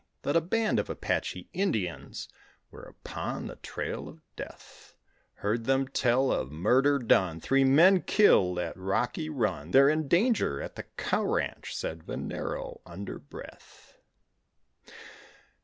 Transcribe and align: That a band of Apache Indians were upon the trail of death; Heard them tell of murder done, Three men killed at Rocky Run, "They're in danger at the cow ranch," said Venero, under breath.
That 0.23 0.35
a 0.35 0.41
band 0.41 0.79
of 0.79 0.89
Apache 0.89 1.47
Indians 1.53 2.27
were 2.71 2.81
upon 2.81 3.45
the 3.45 3.57
trail 3.57 4.09
of 4.09 4.23
death; 4.35 4.95
Heard 5.35 5.65
them 5.65 5.87
tell 5.87 6.31
of 6.31 6.51
murder 6.51 6.97
done, 6.97 7.39
Three 7.39 7.63
men 7.63 8.01
killed 8.01 8.57
at 8.57 8.75
Rocky 8.75 9.29
Run, 9.29 9.69
"They're 9.69 9.89
in 9.89 10.07
danger 10.07 10.59
at 10.59 10.73
the 10.75 10.85
cow 10.97 11.23
ranch," 11.23 11.75
said 11.75 12.01
Venero, 12.07 12.81
under 12.83 13.19
breath. 13.19 13.99